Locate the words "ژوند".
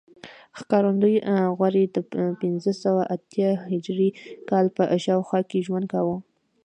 5.67-5.85